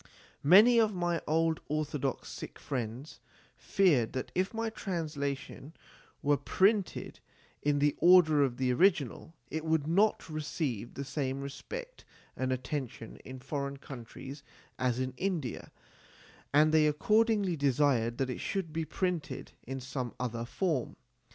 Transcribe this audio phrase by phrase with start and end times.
[0.41, 3.19] Many of my old orthodox Sikh friends
[3.55, 5.73] feared that if my translation
[6.23, 7.19] were printed
[7.61, 12.03] in the order of the original, it would not receive the same respect
[12.35, 14.41] and attention in foreign countries
[14.79, 15.71] as in India,
[16.51, 20.95] and they accordingly desired that it should be published in some other form.